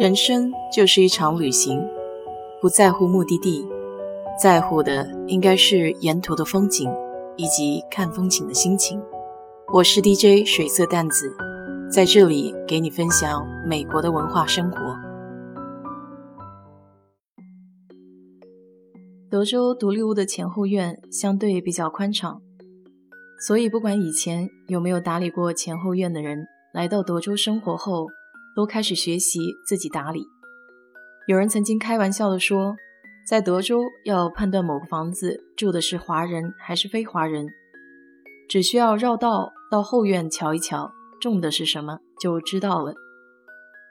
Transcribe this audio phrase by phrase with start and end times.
[0.00, 1.78] 人生就是一场旅行，
[2.58, 3.68] 不在乎目的地，
[4.42, 6.90] 在乎的应该是沿途的风景
[7.36, 8.98] 以及看风景的心情。
[9.70, 11.36] 我是 DJ 水色淡子，
[11.92, 14.78] 在这里给你分享美国的文化生活。
[19.30, 22.40] 德州独立屋的前后院相对比较宽敞，
[23.46, 28.06] 所以不管以前有没有打理过前后院的人，来到德州生活后。
[28.60, 30.26] 都开始学习自己打理。
[31.26, 32.76] 有人曾经开玩笑地说，
[33.26, 37.46] 在德州要判断某个房子住的是华人还是非华人，
[38.50, 40.92] 只需要绕道到后院瞧一瞧，
[41.22, 42.92] 种的是什么就知道了。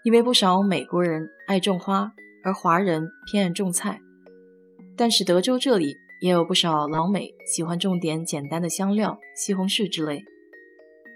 [0.03, 2.11] 因为不少美国人爱种花，
[2.43, 3.99] 而华人偏爱种菜。
[4.95, 10.23] 但是德州这里也有不少老美喜欢种点简单的香料、西红柿之类。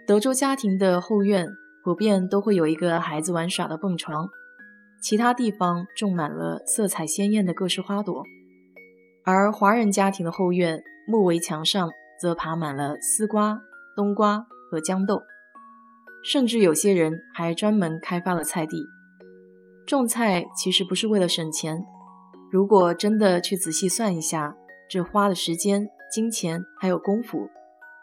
[0.08, 1.45] 德州家庭的后院。
[1.83, 4.29] 普遍都会有一个孩子玩耍的蹦床，
[5.01, 8.23] 其他地方种满了色彩鲜艳的各式花朵，
[9.25, 11.89] 而华人家庭的后院木围墙上
[12.21, 13.59] 则爬满了丝瓜、
[13.97, 15.21] 冬瓜和豇豆，
[16.23, 18.86] 甚至有些人还专门开发了菜地。
[19.86, 21.83] 种菜其实不是为了省钱，
[22.49, 24.55] 如果真的去仔细算一下，
[24.89, 27.49] 这花的时间、金钱还有功夫，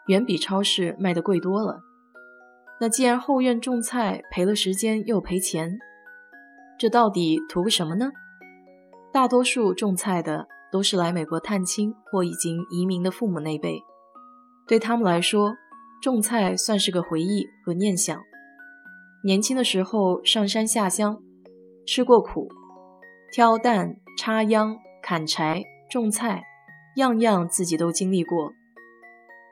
[0.05, 1.79] 远比超市卖的贵多了。
[2.81, 5.77] 那既然后院种菜赔了时间又赔钱，
[6.79, 8.09] 这到底图个什么呢？
[9.13, 13.79] 大多数种菜的都是来美国探亲或已经移民的父母那辈，
[14.67, 15.53] 对他们来说，
[16.01, 18.19] 种菜算是个回忆和念想。
[19.23, 21.21] 年轻的时候上山下乡，
[21.85, 22.49] 吃过苦，
[23.31, 26.41] 挑担、插秧、砍柴、种菜，
[26.95, 28.53] 样样自己都经历过。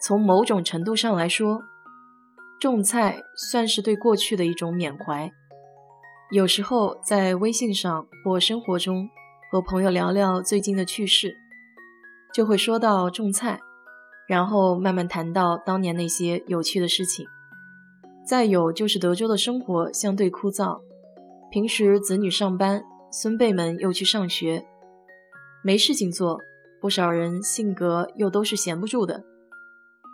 [0.01, 1.61] 从某种程度上来说，
[2.59, 5.31] 种菜算是对过去的一种缅怀。
[6.31, 9.09] 有时候在微信上或生活中
[9.49, 11.35] 和朋友聊聊最近的趣事，
[12.33, 13.59] 就会说到种菜，
[14.27, 17.25] 然后慢慢谈到当年那些有趣的事情。
[18.27, 20.81] 再有就是德州的生活相对枯燥，
[21.49, 24.65] 平时子女上班，孙辈们又去上学，
[25.63, 26.37] 没事情做，
[26.79, 29.23] 不少人性格又都是闲不住的，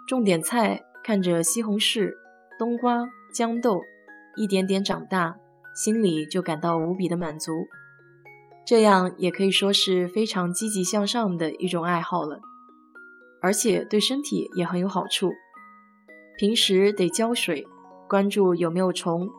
[0.07, 2.13] 种点菜，看着西红柿。
[2.57, 3.81] 冬瓜、豇豆
[4.35, 5.35] 一点点长大，
[5.75, 7.51] 心里就感到无比的满足。
[8.65, 12.39] 这样也可以说是非常积极向上的一种爱好了，
[13.41, 15.31] 而且对身体也很有好处。
[16.37, 17.67] 平时得浇水，
[18.09, 19.29] 关注有没有虫、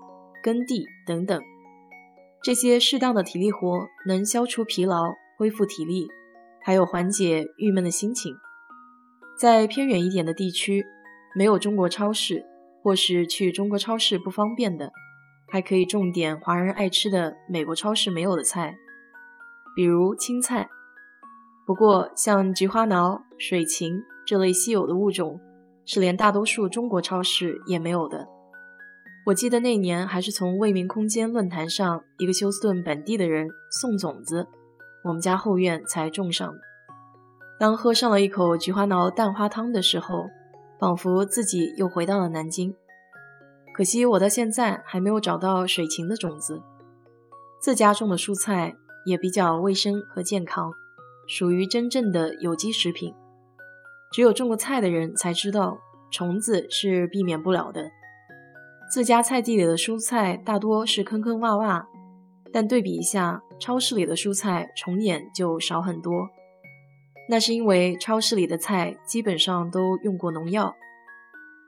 [0.42, 1.42] 耕地等等，
[2.42, 6.08] 这些适当的体力活能消除疲劳、恢复体力，
[6.62, 8.36] 还有缓解郁闷的心情。
[9.38, 10.84] 在偏远一点的地区，
[11.34, 12.44] 没有中国超市。
[12.86, 14.92] 或是去中国超市不方便的，
[15.48, 18.76] 还可以种点华人爱吃的美国超市没有的菜，
[19.74, 20.68] 比如青菜。
[21.66, 25.40] 不过，像菊花挠、水芹这类稀有的物种，
[25.84, 28.28] 是连大多数中国超市也没有的。
[29.26, 34.46] 我记得那年还是从未名空间论坛上一个休斯顿本地的人送种子，
[35.02, 36.60] 我们家后院才种上的。
[37.58, 40.28] 当喝上了一口菊花挠蛋花汤的时候。
[40.78, 42.74] 仿佛自己又回到了南京，
[43.74, 46.62] 可惜我到现在还没有找到水芹的种子。
[47.60, 48.74] 自家种的蔬菜
[49.06, 50.72] 也比较卫生和健康，
[51.26, 53.14] 属于真正的有机食品。
[54.12, 55.78] 只有种过菜的人才知道，
[56.12, 57.90] 虫子是避免不了的。
[58.90, 61.84] 自家菜地里的蔬菜大多是坑坑洼洼，
[62.52, 66.28] 但对比一下超市里的蔬菜，虫眼就少很多。
[67.28, 70.74] 那是因为超市里的菜基本上都用过农药，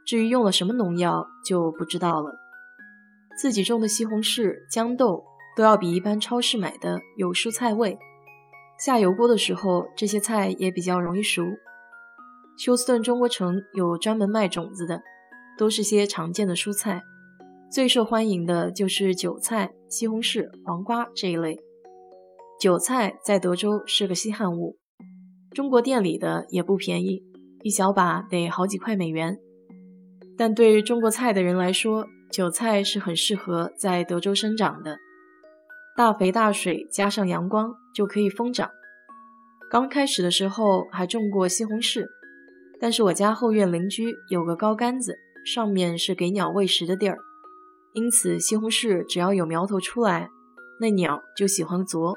[0.07, 2.33] 至于用了什么农药就不知道了。
[3.41, 5.25] 自己种的西红柿、豇豆
[5.57, 7.99] 都要比一般超市买的有蔬菜味，
[8.79, 11.43] 下油锅的时候这些菜也比较容易熟。
[12.57, 15.03] 休斯顿中国城有专门卖种子的，
[15.57, 17.03] 都是些常见的蔬菜，
[17.71, 21.59] 最受欢迎的就是韭菜、西红柿、黄瓜这一类。
[22.61, 24.77] 韭菜在德州是个稀罕物。
[25.53, 27.23] 中国店里的也不便宜，
[27.63, 29.39] 一小把得好几块美元。
[30.37, 34.99] 但对中国菜的人来说，韭菜是很适合在德州生长的，
[35.97, 38.71] 大肥大水加上阳光就可以疯长。
[39.71, 42.07] 刚开始的时候还种过西红柿，
[42.79, 47.19] 但是我家后院邻居有个高杆子，上面是给鸟喂食的地儿，
[47.95, 50.29] 因此西红柿只要有苗头出来，
[50.81, 52.17] 那鸟就喜欢啄，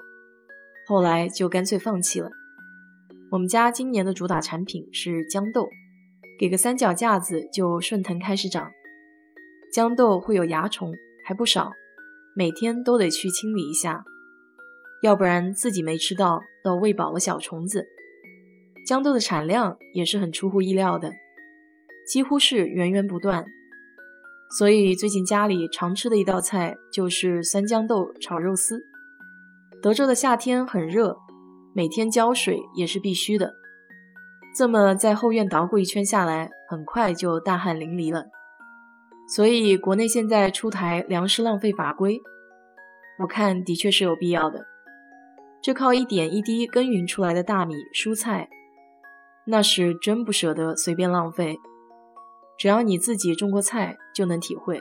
[0.88, 2.30] 后来就干脆放弃了。
[3.32, 5.70] 我们家今年的主打产品是豇豆，
[6.38, 8.70] 给个三脚架子就顺藤开始长。
[9.74, 10.94] 豇豆会有蚜虫，
[11.24, 11.72] 还不少，
[12.36, 14.04] 每天都得去清理一下，
[15.02, 17.88] 要不然自己没吃到，倒喂饱了小虫子。
[18.86, 21.10] 豇豆的产量也是很出乎意料的，
[22.06, 23.46] 几乎是源源不断。
[24.58, 28.84] 所以最近家里常吃的一道菜就是酸豇豆炒肉丝。
[29.82, 31.18] 德州的夏天很热，
[31.74, 33.54] 每天浇水也是必须的。
[34.56, 38.26] 这么在后院捣鼓一圈下来，很快就大汗淋漓了。
[39.28, 42.22] 所以国内现在出台粮食浪费法规，
[43.20, 44.66] 我看的确是有必要的。
[45.62, 48.50] 这靠一点一滴耕耘出来的大米、蔬菜。
[49.46, 51.58] 那是真不舍得随便浪费，
[52.60, 54.80] 只要你自己种过菜，就能体会。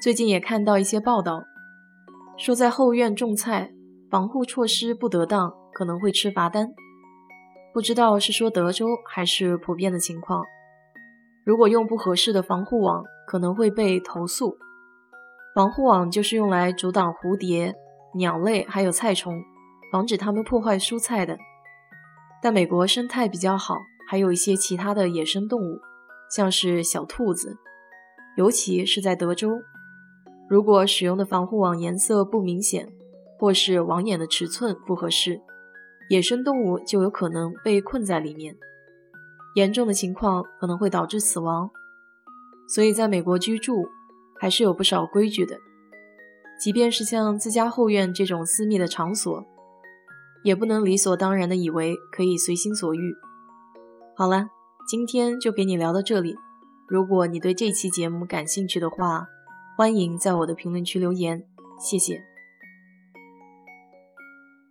[0.00, 1.42] 最近也看到一些报道，
[2.36, 3.72] 说在后院种菜，
[4.08, 6.74] 防护措施不得当，可能会吃罚单。
[7.72, 10.42] 不知道是说德州还是普遍的情况。
[11.44, 14.58] 如果用不合适的防护网，可能会被投诉。
[15.54, 17.76] 防护网就是用来阻挡蝴蝶、
[18.16, 19.40] 鸟类还有菜虫，
[19.92, 21.38] 防止它们破坏蔬菜的。
[22.42, 23.76] 但美国生态比较好，
[24.10, 25.78] 还有一些其他的野生动物，
[26.28, 27.56] 像是小兔子，
[28.36, 29.48] 尤其是在德州，
[30.50, 32.88] 如果使用的防护网颜色不明显，
[33.38, 35.40] 或是网眼的尺寸不合适，
[36.08, 38.56] 野生动物就有可能被困在里面，
[39.54, 41.70] 严重的情况可能会导致死亡。
[42.68, 43.88] 所以，在美国居住
[44.40, 45.58] 还是有不少规矩的，
[46.60, 49.44] 即便是像自家后院这种私密的场所。
[50.44, 53.12] 也不能理所当然的以为可以随心所欲。
[54.16, 54.46] 好了，
[54.86, 56.36] 今天就给你聊到这里。
[56.86, 59.26] 如果你对这期节目感兴趣的话，
[59.76, 61.44] 欢迎在我的评论区留言，
[61.80, 62.27] 谢谢。